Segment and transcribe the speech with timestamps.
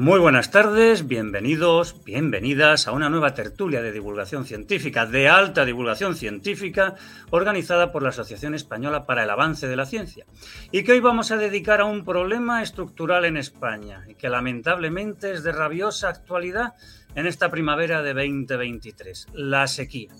[0.00, 6.16] Muy buenas tardes, bienvenidos, bienvenidas a una nueva tertulia de divulgación científica, de alta divulgación
[6.16, 6.94] científica,
[7.28, 10.24] organizada por la Asociación Española para el Avance de la Ciencia,
[10.72, 15.32] y que hoy vamos a dedicar a un problema estructural en España, y que lamentablemente
[15.32, 16.72] es de rabiosa actualidad
[17.14, 20.14] en esta primavera de 2023, la sequía.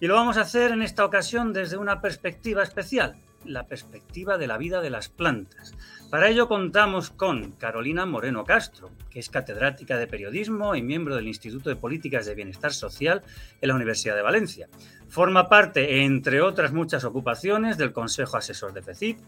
[0.00, 3.16] Y lo vamos a hacer en esta ocasión desde una perspectiva especial,
[3.46, 5.74] la perspectiva de la vida de las plantas.
[6.10, 11.26] Para ello contamos con Carolina Moreno Castro, que es catedrática de periodismo y miembro del
[11.26, 13.22] Instituto de Políticas de Bienestar Social
[13.60, 14.68] en la Universidad de Valencia.
[15.08, 19.18] Forma parte, entre otras muchas ocupaciones, del Consejo Asesor de FECIP,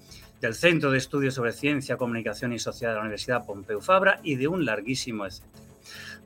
[0.41, 4.37] del Centro de Estudios sobre Ciencia, Comunicación y Sociedad de la Universidad Pompeu Fabra y
[4.37, 5.59] de un larguísimo etcétera.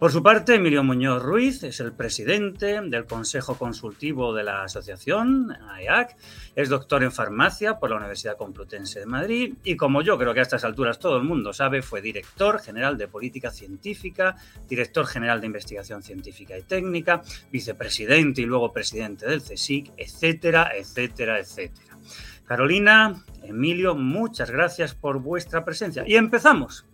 [0.02, 5.52] Por su parte, Emilio Muñoz Ruiz es el presidente del Consejo Consultivo de la Asociación,
[5.52, 6.16] AEAC,
[6.56, 10.40] es doctor en farmacia por la Universidad Complutense de Madrid y, como yo creo que
[10.40, 14.34] a estas alturas todo el mundo sabe, fue director general de Política Científica,
[14.68, 21.38] director general de Investigación Científica y Técnica, vicepresidente y luego presidente del CSIC, etcétera, etcétera,
[21.38, 21.96] etcétera.
[22.44, 26.02] Carolina, Emilio, muchas gracias por vuestra presencia.
[26.04, 26.86] Y empezamos.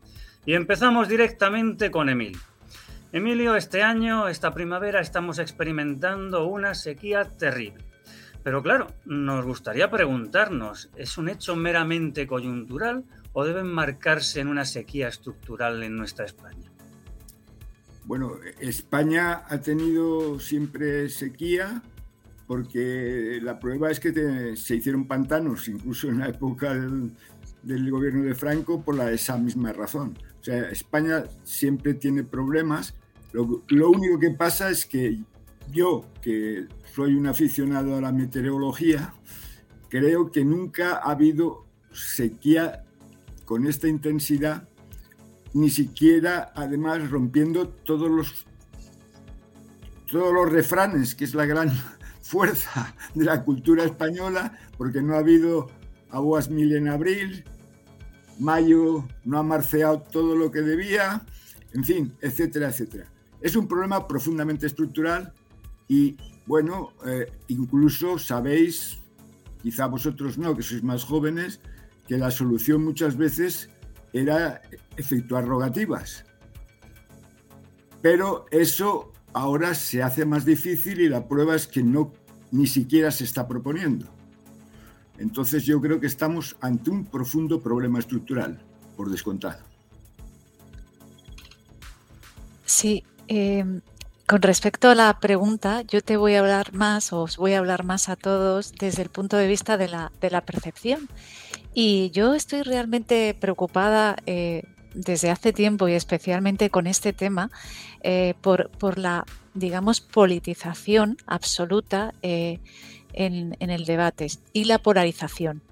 [0.45, 2.39] Y empezamos directamente con Emilio.
[3.11, 7.85] Emilio, este año, esta primavera, estamos experimentando una sequía terrible.
[8.45, 14.67] Pero claro, nos gustaría preguntarnos, ¿es un hecho meramente coyuntural o deben marcarse en una
[14.67, 16.71] sequía estructural en nuestra España?
[18.05, 21.83] Bueno, España ha tenido siempre sequía
[22.47, 28.35] porque la prueba es que se hicieron pantanos, incluso en la época del, gobierno de
[28.35, 30.17] Franco, por esa misma razón.
[30.41, 32.95] O sea, España siempre tiene problemas.
[33.33, 35.19] Lo, lo, único que pasa es que
[35.71, 39.15] yo, que soy un aficionado a la meteorología,
[39.89, 42.85] creo que nunca ha habido sequía
[43.45, 44.69] con esta intensidad,
[45.55, 48.47] ni siquiera además rompiendo todos los,
[50.11, 51.71] todos los refranes, que es la gran
[52.21, 55.71] fuerza de la cultura española, porque no ha habido
[56.11, 57.45] aguas mil en abril,
[58.39, 61.25] mayo no ha marceado todo lo que debía,
[61.73, 63.11] en fin, etcétera, etcétera.
[63.41, 65.33] Es un problema profundamente estructural
[65.87, 66.17] y,
[66.47, 68.99] bueno, eh, incluso sabéis,
[69.63, 71.61] quizá vosotros no, que sois más jóvenes,
[72.07, 73.71] que la solución muchas veces
[74.13, 74.63] era
[74.97, 76.25] efectuar rogativas.
[78.01, 82.13] Pero eso ahora se hace más difícil y la prueba es que no
[82.51, 84.18] ni siquiera se está proponiendo.
[85.19, 88.59] Entonces yo creo que estamos ante un profundo problema estructural,
[88.97, 89.59] por descontado.
[92.65, 93.65] Sí, eh,
[94.27, 97.59] con respecto a la pregunta, yo te voy a hablar más, o os voy a
[97.59, 101.09] hablar más a todos desde el punto de vista de la, percepción.
[101.73, 104.65] Y yo estoy realmente preocupada eh,
[104.95, 107.51] desde hace tiempo y especialmente con este tema
[108.03, 109.25] eh, por, la,
[109.55, 112.13] digamos, politización absoluta
[113.19, 115.63] en, el debate y la polarización.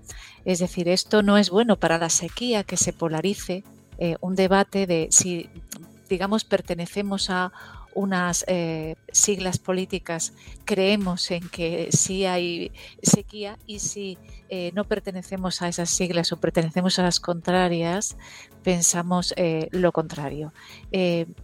[0.45, 3.65] Es decir, esto no es bueno para la sequía que se polarice
[3.99, 5.49] eh, un debate de si,
[6.09, 7.53] digamos, pertenecemos a
[7.95, 10.34] unas eh, siglas políticas
[10.67, 12.71] creemos en que sí hay
[13.03, 14.19] sequía y si
[14.51, 18.19] eh, no pertenecemos a esas siglas o pertenecemos a las contrarias,
[18.66, 20.53] pensamos eh, lo contrario.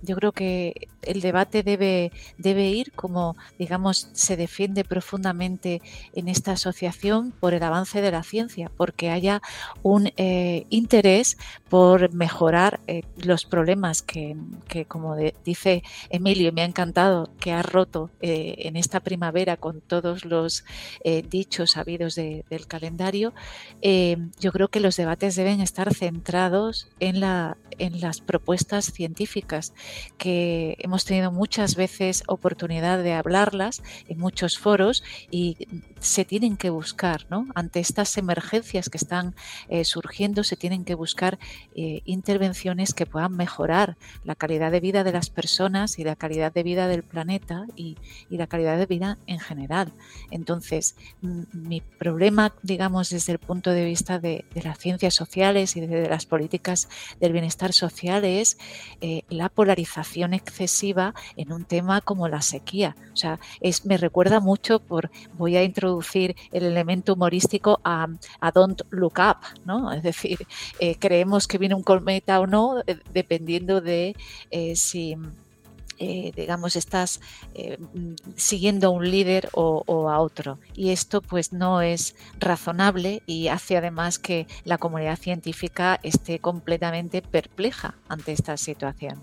[0.02, 5.80] yo creo que el debate debe, debe ir como, digamos, se defiende profundamente
[6.14, 9.40] en esta asociación por el avance de la ciencia, porque haya
[9.82, 10.10] un
[10.70, 11.38] interés
[11.68, 12.80] por mejorar
[13.16, 18.98] los problemas que, que como dice Emilio, me ha encantado que ha roto en esta
[19.00, 20.64] primavera con todos los
[21.04, 23.32] eh, dichos habidos del calendario,
[23.82, 29.72] eh, yo creo que los debates deben estar centrados en, la, en las propuestas científicas,
[30.18, 35.56] que hemos tenido muchas veces oportunidad de hablarlas en muchos foros y
[36.00, 37.46] se tienen que buscar, ¿no?
[37.54, 39.34] Ante estas emergencias que están
[39.68, 41.38] eh, surgiendo, se tienen que buscar
[41.74, 46.62] intervenciones que puedan mejorar la calidad de vida de las personas y la calidad de
[46.62, 47.96] vida del planeta y,
[48.30, 49.92] y la calidad de vida en general.
[50.30, 50.96] Entonces,
[51.52, 56.26] mi problema, digamos, desde el punto de vista de, las ciencias sociales y de, las
[56.26, 56.88] políticas
[57.20, 58.58] del bienestar social es
[59.00, 62.96] eh, la polarización excesiva en un tema como la sequía.
[63.12, 68.08] O sea, es, me recuerda mucho por, voy a introducir el elemento humorístico a,
[68.52, 69.92] Don't Look Up, ¿no?
[69.92, 70.44] Es decir,
[70.80, 74.16] eh, creemos que viene un cometa o no, eh, dependiendo de
[74.74, 75.16] si
[76.04, 77.20] eh, digamos, estás
[77.54, 77.78] eh,
[78.34, 80.58] siguiendo a un líder o, a otro.
[80.74, 87.22] Y esto pues no es razonable y hace además que la comunidad científica esté completamente
[87.22, 89.22] perpleja ante esta situación.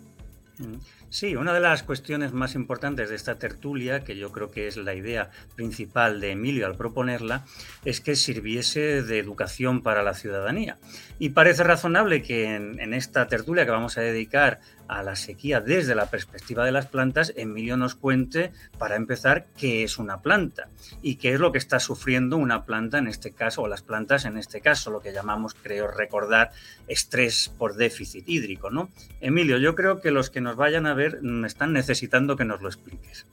[0.58, 0.78] Mm.
[1.12, 4.78] Sí, una de las cuestiones más importantes de esta tertulia, que yo creo que es
[4.78, 7.46] la idea principal de Emilio al proponerla,
[7.84, 10.78] es que sirviese de educación para la ciudadanía.
[11.18, 14.60] Y parece razonable que en, esta tertulia que vamos a dedicar
[14.90, 19.84] a la sequía desde la perspectiva de las plantas, Emilio nos cuente, para empezar, qué
[19.84, 20.68] es una planta
[21.02, 24.26] y qué es lo que está sufriendo una planta en este caso, o las plantas
[24.26, 26.52] en este caso, lo que llamamos, creo recordar,
[26.88, 28.72] estrés por déficit hídrico.
[28.72, 28.90] ¿no?
[29.22, 32.62] Emilio, yo creo que los que nos vayan a ver mm, están necesitando que nos
[32.62, 33.28] lo expliques.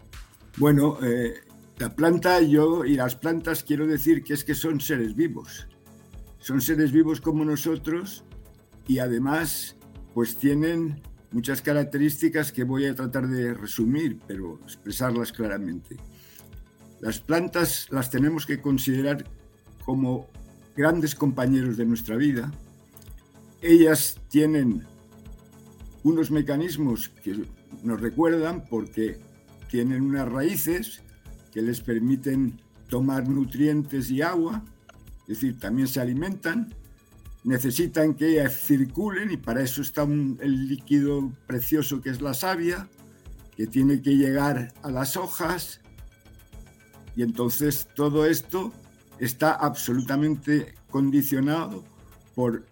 [0.59, 1.35] Bueno, eh,
[1.79, 5.69] la planta, yo y las plantas quiero decir que es que son seres vivos.
[6.39, 8.25] Son seres vivos como nosotros
[8.87, 9.77] y además
[10.15, 11.03] pues tienen
[11.37, 15.99] muchas características que voy a tratar de resumir, pero expresarlas claramente.
[16.99, 19.23] Las plantas las tenemos que considerar
[19.85, 20.31] como
[20.75, 22.51] grandes compañeros de nuestra vida.
[23.61, 24.87] Ellas tienen
[26.05, 27.45] unos mecanismos que
[27.83, 29.19] nos recuerdan porque
[29.71, 31.03] tienen unas raíces
[31.53, 34.65] que les permiten tomar nutrientes y agua,
[35.29, 36.73] es decir, también se alimentan,
[37.47, 42.89] necesitan que circulen y para eso está el líquido precioso que es la savia,
[43.57, 45.81] que tiene que llegar a las hojas
[47.15, 48.73] y entonces todo esto
[49.21, 51.85] está absolutamente condicionado
[52.35, 52.67] por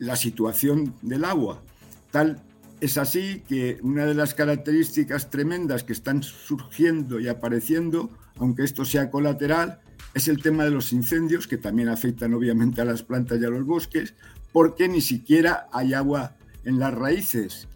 [0.00, 1.62] la situación del agua.
[2.10, 2.42] Tal
[2.80, 8.84] es así que una de las características tremendas que están surgiendo y apareciendo, aunque esto
[8.84, 9.80] sea colateral,
[10.14, 13.50] es el tema de los incendios, que también afectan obviamente a las plantas y a
[13.50, 14.14] los bosques,
[14.52, 17.68] porque ni siquiera hay agua en las raíces.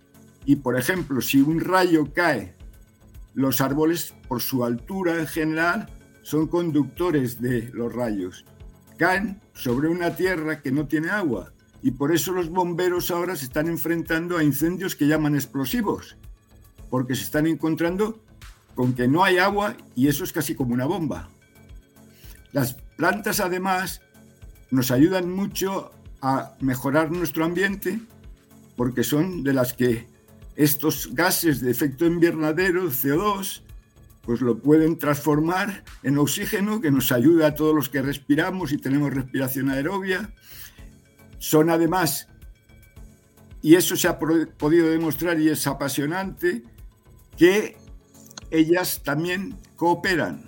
[0.45, 2.55] Y por ejemplo, si un rayo cae,
[3.35, 5.89] los árboles por su altura en general
[6.23, 8.45] son conductores de los rayos.
[8.97, 11.53] Caen sobre una tierra que no tiene agua
[11.83, 16.17] y por eso los bomberos ahora se están enfrentando a incendios que llaman explosivos,
[16.91, 18.23] porque se están encontrando
[18.75, 21.31] con que no hay agua y eso es casi como una bomba.
[22.53, 24.01] Las plantas además
[24.71, 25.91] nos ayudan mucho
[26.21, 28.01] a mejorar nuestro ambiente
[28.77, 30.07] porque son de las que
[30.55, 33.63] estos gases de efecto invernadero, CO2,
[34.23, 38.79] pues lo pueden transformar en oxígeno que nos ayuda a todos los que respiramos y
[38.79, 40.35] tenemos respiración aerobia.
[41.39, 42.29] Son además,
[43.63, 46.65] y eso se ha podido demostrar y es apasionante,
[47.37, 47.77] que
[48.51, 50.46] ellas también cooperan.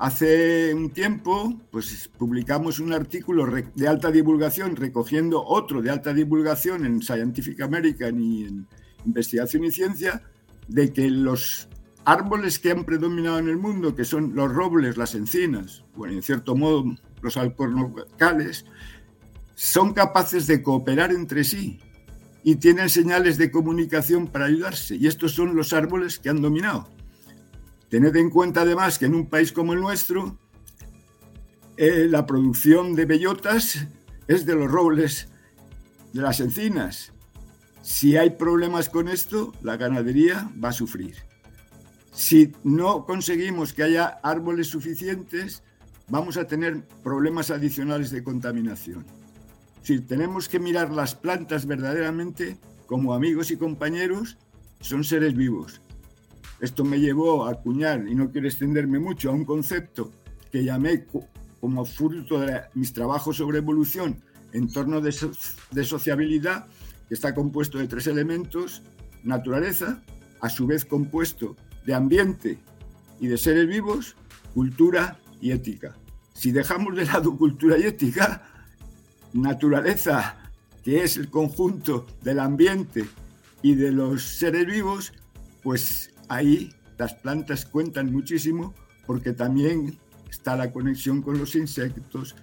[0.00, 6.86] Hace un tiempo, pues publicamos un artículo de alta divulgación recogiendo otro de alta divulgación
[6.86, 8.66] en Scientific American y en
[9.04, 10.22] Investigación y Ciencia,
[10.68, 11.68] de que los
[12.06, 16.22] árboles que han predominado en el mundo, que son los robles, las encinas, bueno, en
[16.22, 16.82] cierto modo
[17.20, 18.64] los alcornocales,
[19.54, 21.78] son capaces de cooperar entre sí
[22.42, 24.96] y tienen señales de comunicación para ayudarse.
[24.96, 26.88] Y estos son los árboles que han dominado.
[27.90, 30.38] Tened en cuenta además que en un país como el nuestro,
[31.76, 33.88] eh, la producción de bellotas
[34.28, 35.28] es de los robles,
[36.12, 37.12] de las encinas.
[37.82, 41.16] Si hay problemas con esto, la ganadería va a sufrir.
[42.12, 45.64] Si no conseguimos que haya árboles suficientes,
[46.08, 49.04] vamos a tener problemas adicionales de contaminación.
[49.82, 52.56] Si tenemos que mirar las plantas verdaderamente
[52.86, 54.38] como amigos y compañeros,
[54.80, 55.80] son seres vivos
[56.60, 60.10] esto me llevó a acuñar, y no quiero extenderme mucho, a un concepto
[60.50, 61.06] que llamé
[61.60, 65.14] como fruto de mis trabajos sobre evolución, entorno de,
[65.70, 66.66] de sociabilidad,
[67.08, 68.82] que está compuesto de tres elementos,
[69.22, 70.02] naturaleza,
[70.40, 72.58] a su vez compuesto de ambiente
[73.20, 74.16] y de seres vivos,
[74.54, 75.96] cultura y ética.
[76.34, 78.42] Si dejamos de lado cultura y ética,
[79.32, 80.36] naturaleza,
[80.82, 83.06] que es el conjunto del ambiente
[83.62, 85.12] y de los seres vivos,
[85.62, 88.72] pues ahí las plantas cuentan muchísimo
[89.06, 89.98] porque también
[90.30, 92.36] está la conexión con los insectos,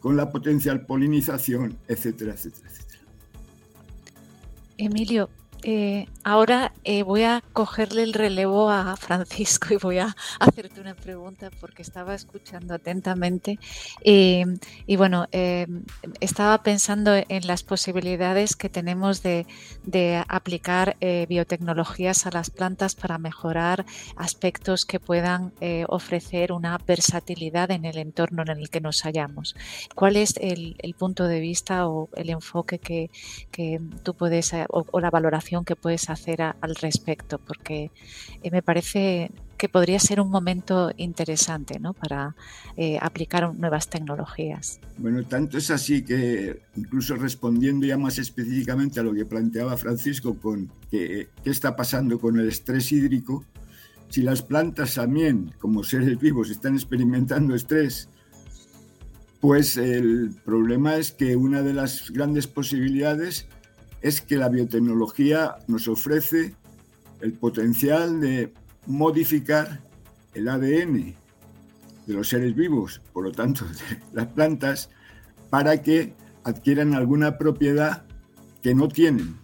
[0.00, 3.02] con la potencial polinización, etcétera, etcétera, etcétera.
[4.76, 5.30] Emilio,
[5.62, 10.94] eh, ahora eh, voy a cogerle el relevo a Francisco y voy a hacerte una
[10.94, 13.58] pregunta porque estaba escuchando atentamente
[14.02, 14.44] eh,
[14.86, 15.26] y bueno,
[16.20, 19.46] estaba pensando en las posibilidades que tenemos de,
[20.28, 20.96] aplicar
[21.28, 23.84] biotecnologías a las plantas para mejorar
[24.16, 25.52] aspectos que puedan
[25.88, 29.56] ofrecer una versatilidad en el entorno en el que nos hallamos.
[29.94, 33.10] ¿Cuál es el, punto de vista o el enfoque que,
[34.02, 37.90] tú puedes o la valoración que puedes hacer al respecto, porque
[38.42, 41.92] eh, me parece que podría ser un momento interesante ¿no?
[41.92, 42.36] para
[42.76, 44.78] eh, aplicar nuevas tecnologías.
[44.98, 50.36] Bueno, tanto es así que incluso respondiendo ya más específicamente a lo que planteaba Francisco
[50.38, 53.44] con qué está pasando con el estrés hídrico,
[54.08, 58.08] si las plantas también, como seres vivos, están experimentando estrés,
[59.40, 63.46] pues el problema es que una de las grandes posibilidades
[64.02, 66.54] es que la biotecnología nos ofrece
[67.20, 68.52] el potencial de
[68.86, 69.80] modificar
[70.34, 71.14] el ADN
[72.06, 74.90] de los seres vivos, por lo tanto, de las plantas,
[75.50, 76.14] para que
[76.44, 78.04] adquieran alguna propiedad
[78.62, 79.36] que no tienen,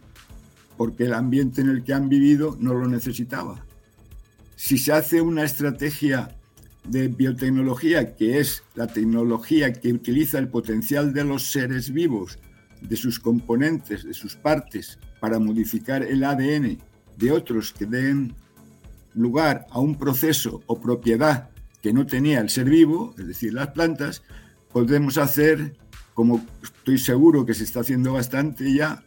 [0.76, 3.64] porque el ambiente en el que han vivido no lo necesitaba.
[4.56, 6.37] Si se hace una estrategia
[6.88, 12.38] de biotecnología, que es la tecnología que utiliza el potencial de los seres vivos,
[12.88, 16.78] de sus componentes, de sus partes, para modificar el ADN
[17.16, 18.34] de otros que den
[19.14, 21.50] lugar a un proceso o propiedad
[21.80, 24.22] que no tenía el ser vivo, es decir, las plantas,
[24.72, 25.76] podemos hacer,
[26.14, 29.02] como estoy seguro que se está haciendo bastante ya,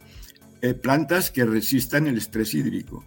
[0.62, 3.04] eh, plantas que resistan el estrés hídrico.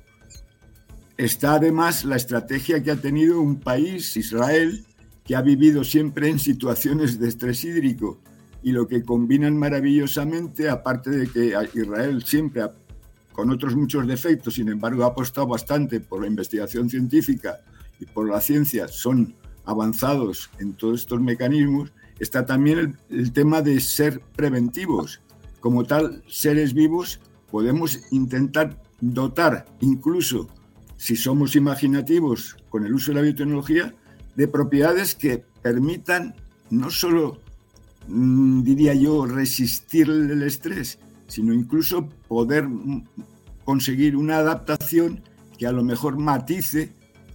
[1.17, 4.85] Está además la estrategia que ha tenido un país, Israel,
[5.23, 8.19] que ha vivido siempre en situaciones de estrés hídrico
[8.63, 12.63] y lo que combinan maravillosamente, aparte de que Israel siempre,
[13.31, 17.61] con otros muchos defectos, sin embargo, ha apostado bastante por la investigación científica
[17.99, 23.61] y por la ciencia, son avanzados en todos estos mecanismos, está también el, el tema
[23.61, 25.21] de ser preventivos.
[25.59, 30.47] Como tal, seres vivos, podemos intentar dotar incluso
[30.97, 33.93] si somos imaginativos con el uso de la biotecnología,
[34.35, 36.35] de propiedades que permitan
[36.69, 37.39] no solo,
[38.07, 43.03] diría yo, resistir el estrés, sino incluso poder mm,
[43.63, 45.21] conseguir una adaptación
[45.57, 46.91] que a lo mejor matice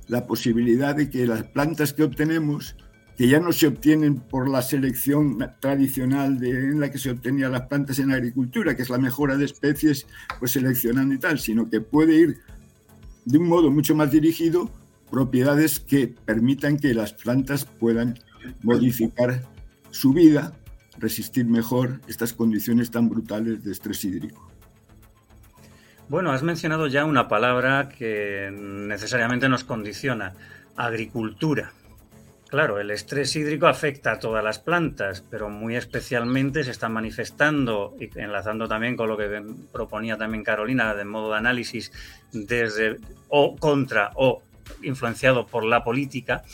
[0.09, 2.77] la posibilidad de que las plantas que obtenemos,
[3.17, 7.53] que ya no se obtienen por la selección tradicional de, en la que se obtenían
[7.53, 10.07] las plantas en la agricultura, que es la mejora de especies,
[10.39, 12.39] pues seleccionando y tal, sino que puede ir
[13.25, 14.71] de un modo mucho más dirigido
[15.11, 18.19] propiedades que permitan que las plantas puedan
[18.63, 19.43] modificar
[19.97, 20.53] su vida,
[20.99, 24.51] resistir mejor estas condiciones tan brutales de estrés hídrico.
[26.09, 30.35] Bueno, has mencionado ya una palabra que necesariamente nos condiciona,
[30.77, 31.73] agricultura.
[32.49, 37.97] Claro, el estrés hídrico afecta a todas las plantas, pero muy especialmente se está manifestando,
[37.99, 41.91] y enlazando también con lo que proponía también Carolina de modo de análisis
[42.33, 42.99] desde
[43.29, 44.43] o contra o
[44.83, 46.45] influenciado por la política,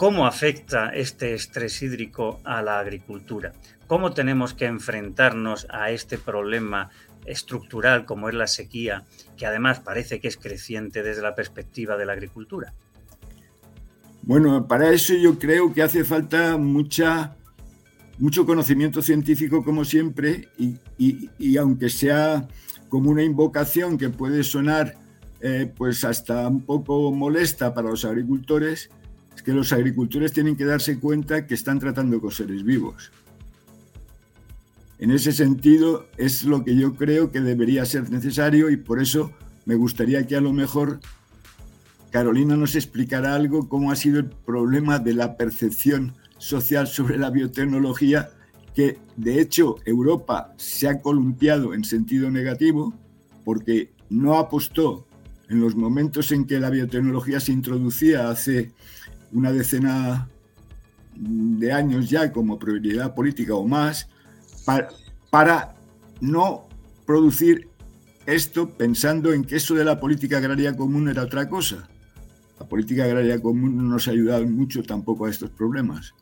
[0.00, 3.52] cómo afecta este estrés hídrico a la agricultura,
[3.86, 6.88] cómo tenemos que enfrentarnos a este problema
[7.26, 9.04] estructural como es la sequía,
[9.36, 12.72] que además parece que es creciente desde la perspectiva de la agricultura.
[14.22, 17.36] Bueno, para eso yo creo que hace falta mucha,
[18.18, 22.48] mucho conocimiento científico, como siempre, y, aunque sea
[22.88, 24.94] como una invocación que puede sonar
[25.42, 28.99] eh, pues hasta un poco molesta para los agricultores, es
[29.42, 33.10] que los agricultores tienen que darse cuenta que están tratando con seres vivos.
[34.98, 39.32] En ese sentido es lo que yo creo que debería ser necesario y por eso
[39.64, 41.00] me gustaría que a lo mejor
[42.10, 47.30] Carolina nos explicará algo, cómo ha sido el problema de la percepción social sobre la
[47.30, 48.30] biotecnología,
[48.74, 52.92] que de hecho Europa se ha columpiado en sentido negativo
[53.44, 55.06] porque no apostó
[55.48, 58.72] en los momentos en que la biotecnología se introducía hace
[59.32, 60.28] una decena
[61.14, 64.08] de años ya como prioridad política o más,
[64.64, 64.88] para,
[65.30, 65.74] para
[66.20, 66.68] no
[67.06, 67.68] producir
[68.26, 71.88] esto pensando en que eso de la política agraria común era otra cosa.
[72.58, 76.14] La política agraria común no nos ha ayudado mucho tampoco a estos problemas.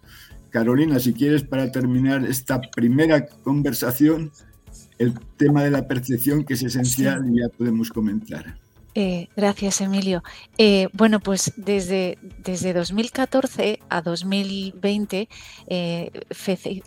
[0.51, 4.31] Carolina, si quieres, para terminar esta primera conversación,
[4.99, 8.59] el tema de la percepción, que es esencial, y ya podemos comentar.
[9.01, 10.25] Eh, gracias, Emilio.
[10.59, 15.29] Eh, bueno, pues desde, desde 2014 a 2020,
[15.67, 16.11] eh,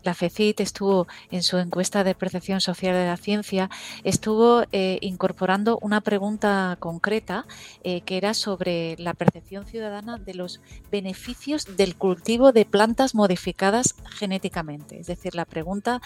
[0.03, 3.69] la FECIT estuvo en su encuesta de percepción social de la ciencia,
[4.03, 7.45] estuvo incorporando una pregunta concreta
[7.83, 14.99] que era sobre la percepción ciudadana de los beneficios del cultivo de plantas modificadas genéticamente.
[14.99, 16.01] Es decir, la pregunta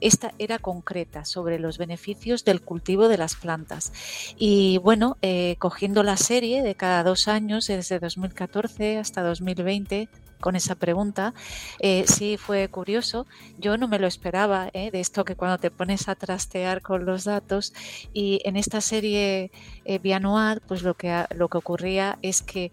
[0.00, 3.92] esta era concreta sobre los beneficios del cultivo de las plantas.
[4.36, 10.08] Y bueno, eh, cogiendo la serie de cada dos años, desde 2014 hasta 2020,
[10.40, 11.34] con esa pregunta.
[11.78, 13.26] Eh, sí fue curioso,
[13.58, 14.90] yo no me lo esperaba, ¿eh?
[14.90, 17.72] de esto que cuando te pones a trastear con los datos
[18.12, 19.50] y en esta serie
[19.84, 22.72] eh, bianual, pues lo que, lo que ocurría es que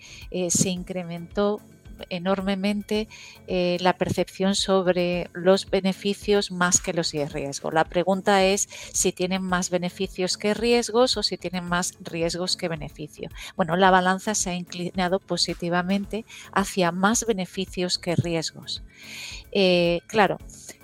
[0.49, 1.61] se incrementó
[2.09, 3.07] enormemente
[3.47, 7.73] eh, la percepción sobre los beneficios más que los riesgos.
[7.73, 12.67] La pregunta es si tienen más beneficios que riesgos o si tienen más riesgos que
[12.67, 13.31] beneficios.
[13.55, 18.83] Bueno, la balanza se ha inclinado positivamente hacia más beneficios que riesgos.
[19.51, 20.37] Eh, claro,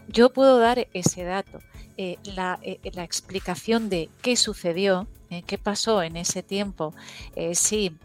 [0.07, 1.59] yo puedo dar ese dato.
[1.99, 2.59] Eh, la,
[2.93, 5.07] la, explicación de qué sucedió,
[5.47, 6.93] qué pasó en ese tiempo,
[7.53, 7.97] si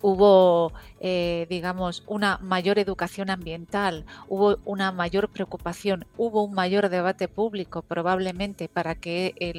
[0.00, 7.28] hubo eh, digamos, una mayor educación ambiental, hubo una mayor preocupación, hubo un mayor debate
[7.28, 9.52] público probablemente para que eh,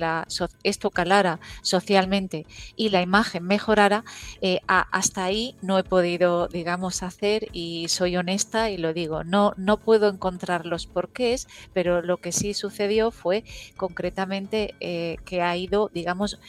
[0.63, 4.03] esto calara socialmente y la imagen mejorara,
[4.41, 9.53] eh, hasta ahí no he podido, digamos, hacer y soy honesta y lo digo, no,
[9.55, 13.43] no puedo encontrar los porqués, pero lo que sí sucedió fue
[13.77, 14.75] concretamente
[15.25, 16.39] que ha ido, digamos,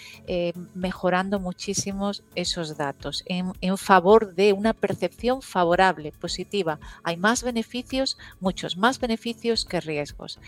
[0.74, 6.78] mejorando muchísimos esos datos en, en favor de una percepción favorable, positiva.
[7.04, 10.38] Hay más beneficios, muchos más beneficios que riesgos.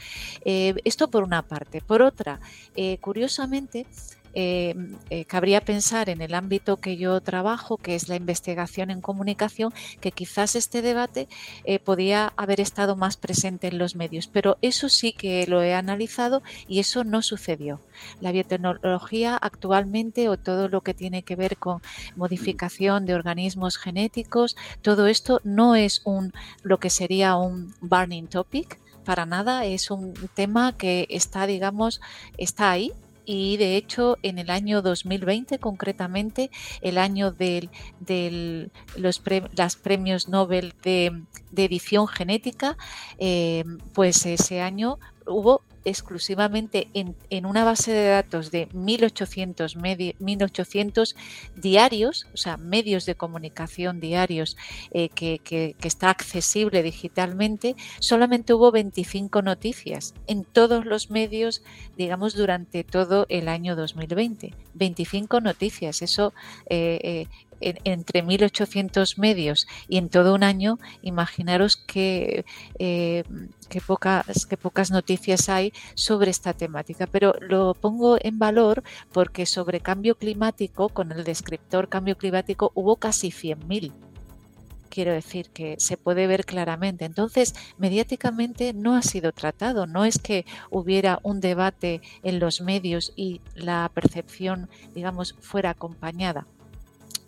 [0.45, 1.81] Eh, esto por una parte.
[1.81, 2.41] Por otra,
[2.75, 3.87] eh, curiosamente,
[4.35, 4.75] eh,
[5.11, 9.73] eh, cabría pensar en el ámbito que yo trabajo, que es la investigación en comunicación,
[10.01, 11.29] que quizás este debate
[11.65, 15.75] eh, podía haber estado más presente en los medios, pero eso sí que lo he
[15.75, 17.81] analizado y eso no sucedió.
[18.21, 21.83] La biotecnología actualmente o todo lo que tiene que ver con
[22.17, 28.79] modificación de organismos genéticos, todo esto no es un lo que sería un burning topic,
[29.05, 32.01] para nada, es un tema que está, digamos,
[32.39, 32.93] está ahí,
[33.25, 36.51] y de hecho en el año 2020 concretamente
[36.81, 37.69] el año de
[38.97, 41.23] los premios Nobel de,
[41.57, 42.77] edición genética
[43.19, 43.65] eh,
[43.95, 51.17] pues ese año hubo exclusivamente en, una base de datos de 1800, 1800
[51.57, 54.57] diarios, o sea, medios de comunicación diarios
[54.93, 61.63] eh, que, que, está accesible digitalmente, solamente hubo 25 noticias en todos los medios,
[61.97, 64.55] digamos, durante todo el año 2020.
[64.75, 66.33] 25 noticias, eso
[66.69, 67.27] eh, eh,
[67.63, 72.45] entre 1.800 medios y en todo un año, imaginaros que,
[72.79, 73.25] eh,
[73.87, 77.07] pocas, que pocas noticias hay sobre esta temática.
[77.07, 82.97] Pero lo pongo en valor porque sobre cambio climático, con el descriptor cambio climático, hubo
[82.97, 83.93] casi 100.000
[84.93, 87.07] quiero decir que se puede ver claramente.
[87.07, 93.13] Entonces, mediáticamente no ha sido tratado, no es que hubiera un debate en los medios
[93.17, 96.47] y la percepción, digamos, fuera acompañada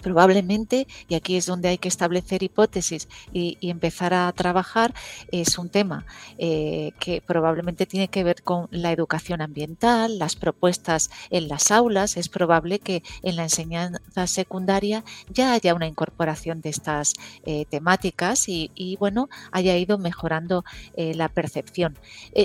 [0.05, 4.93] probablemente, y aquí es donde hay que establecer hipótesis y, empezar a trabajar,
[5.33, 6.05] es un tema
[6.37, 12.19] eh, que probablemente tiene que ver con la educación ambiental, las propuestas en las aulas.
[12.19, 17.15] Es probable que en la enseñanza secundaria ya haya una incorporación de estas
[17.47, 20.65] eh, temáticas y, bueno, haya ido mejorando
[20.97, 21.97] eh, la percepción.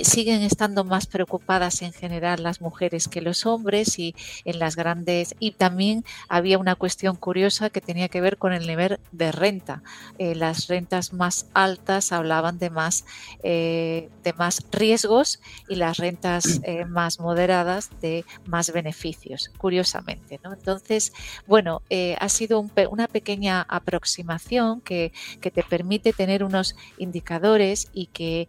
[0.04, 5.36] siguen estando más preocupadas en general las mujeres que los hombres y en las grandes,
[5.40, 9.82] y también había una cuestión curiosa que tenía que ver con el nivel de renta.
[10.18, 13.06] Eh, las rentas más altas hablaban de más,
[13.44, 20.40] eh, de más riesgos y las rentas eh, más moderadas de más beneficios, curiosamente.
[20.44, 20.54] ¿no?
[20.54, 21.12] Entonces,
[21.48, 21.82] bueno,
[22.20, 28.48] ha sido una pequeña aproximación que, que, te permite tener unos indicadores y que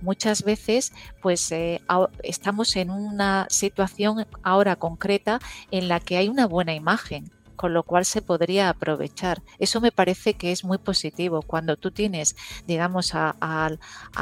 [0.00, 1.52] muchas veces pues
[2.22, 5.40] estamos en una situación ahora concreta
[5.70, 9.42] en la que hay una buena imagen con lo cual se podría aprovechar.
[9.58, 12.36] Eso me parece que es muy positivo cuando tú tienes,
[12.68, 13.34] digamos, a,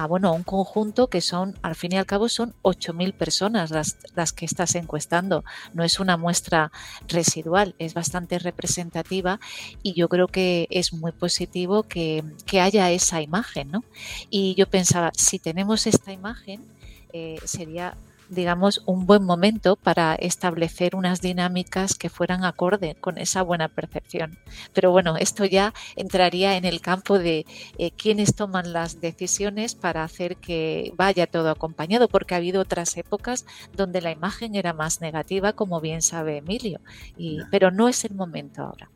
[0.08, 4.32] bueno, un conjunto que son, al fin y al cabo, son 8.000 personas las, las
[4.32, 5.44] que estás encuestando.
[5.74, 6.72] No es una muestra
[7.08, 9.38] residual, es bastante representativa
[9.82, 12.24] y yo creo que es muy positivo que,
[12.58, 13.84] haya esa imagen, ¿no?
[14.30, 16.64] Y yo pensaba, si tenemos esta imagen,
[17.12, 17.94] eh, sería
[18.28, 24.38] digamos, un buen momento para establecer unas dinámicas que fueran acorde con esa buena percepción.
[24.72, 27.46] Pero bueno, esto ya entraría en el campo de
[27.78, 32.96] eh, quiénes toman las decisiones para hacer que vaya todo acompañado, porque ha habido otras
[32.96, 36.80] épocas donde la imagen era más negativa, como bien sabe Emilio,
[37.16, 38.90] y, pero no es el momento ahora.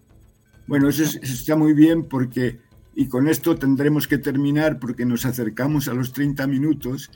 [0.67, 2.61] Bueno, eso, está muy bien porque,
[2.95, 7.11] y con esto tendremos que terminar porque nos acercamos a los 30 minutos,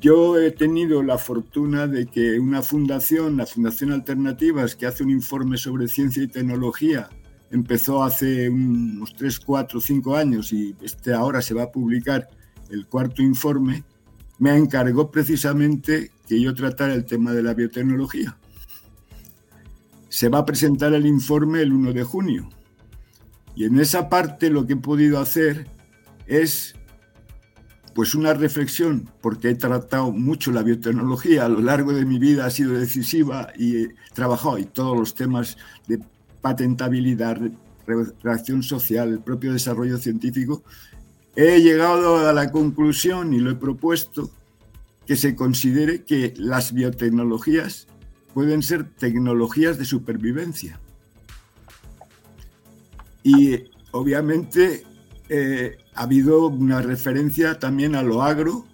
[0.00, 5.10] yo he tenido la fortuna de que una fundación, la Fundación Alternativas, que hace un
[5.10, 7.08] informe sobre ciencia y tecnología
[7.50, 12.28] empezó hace unos 3, 4, 5 años y este ahora se va a publicar
[12.70, 13.84] el cuarto informe,
[14.38, 18.38] me encargó precisamente que yo tratara el tema de la biotecnología.
[20.08, 22.48] Se va a presentar el informe el 1 de junio.
[23.54, 25.66] Y en esa parte lo que he podido hacer
[26.26, 26.74] es
[27.94, 32.46] pues una reflexión, porque he tratado mucho la biotecnología a lo largo de mi vida,
[32.46, 36.00] ha sido decisiva y he trabajado en todos los temas de
[36.40, 37.38] patentabilidad,
[38.22, 40.62] reacción social, el propio desarrollo científico.
[41.36, 44.30] He llegado a la conclusión y lo he propuesto
[45.06, 47.88] que se considere que las biotecnologías
[48.34, 50.80] pueden ser tecnologías de supervivencia.
[53.22, 54.84] Y obviamente
[55.28, 58.66] eh, ha habido una referencia también a lo agro,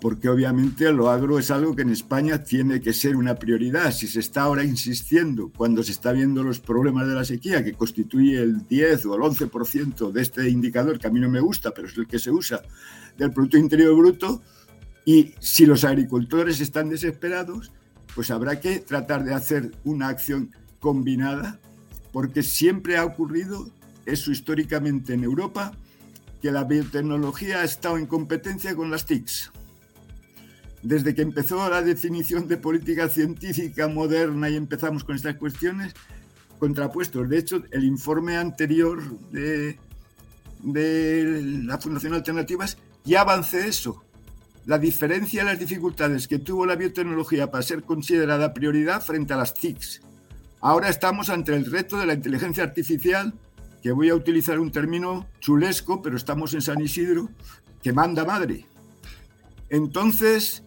[0.00, 3.90] porque obviamente lo agro es algo que en España tiene que ser una prioridad.
[3.90, 7.72] Si se está ahora insistiendo, cuando se está viendo los problemas de la sequía, que
[7.72, 11.70] constituye el 10 o el 11% de este indicador, que a mí no me gusta,
[11.72, 12.60] pero es el que se usa,
[13.16, 14.42] del Producto Interior Bruto,
[15.06, 17.72] y si los agricultores están desesperados,
[18.14, 21.60] pues habrá que tratar de hacer una acción combinada,
[22.12, 23.70] porque siempre ha ocurrido
[24.06, 25.72] eso históricamente en Europa,
[26.42, 29.50] que la biotecnología ha estado en competencia con las TICs.
[30.82, 35.94] Desde que empezó la definición de política científica moderna y empezamos con estas cuestiones,
[36.58, 37.28] contrapuestos.
[37.28, 39.78] De hecho, el informe anterior de,
[40.62, 44.04] de la Fundación Alternativas ya avancé eso.
[44.66, 49.36] La diferencia y las dificultades que tuvo la biotecnología para ser considerada prioridad frente a
[49.36, 50.00] las TICs.
[50.60, 53.34] Ahora estamos ante el reto de la inteligencia artificial
[53.84, 57.28] que voy a utilizar un término chulesco, pero estamos en San Isidro,
[57.82, 58.64] que manda madre.
[59.68, 60.62] Entonces,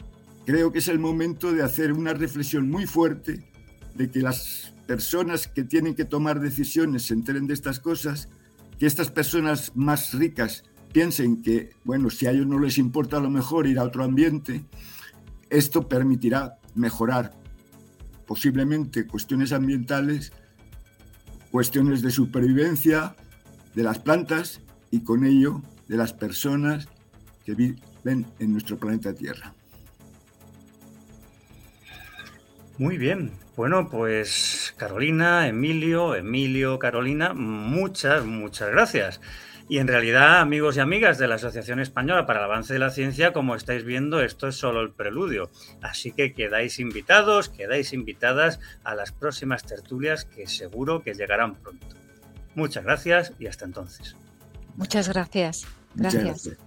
[0.45, 3.43] creo que es el momento de hacer una reflexión muy fuerte
[3.95, 8.30] de que las personas que tienen que tomar decisiones se enteren de estas cosas,
[8.77, 13.21] que estas personas más ricas piensen que, bueno, si a ellos no les importa a
[13.21, 14.63] lo mejor ir a otro ambiente,
[15.49, 17.32] esto permitirá mejorar
[18.27, 20.34] posiblemente cuestiones ambientales
[21.58, 23.15] cuestiones de supervivencia
[23.74, 26.88] de las plantas y con ello de las personas
[27.48, 29.56] que viven en nuestro planeta Tierra.
[32.78, 33.32] Muy bien.
[33.56, 39.20] Bueno, pues Carolina, Emilio, Emilio, Carolina, muchas, muchas gracias.
[39.69, 42.89] Y en realidad, amigos y amigas de la Asociación Española para el Avance de la
[42.89, 45.49] Ciencia, como estáis viendo, esto es solo el preludio.
[45.82, 51.86] Así que quedáis invitados, quedáis invitadas a las próximas tertulias que seguro que llegarán pronto.
[52.56, 54.15] Muchas gracias y hasta entonces.
[54.77, 55.67] Muchas gracias.
[55.95, 56.58] Gracias.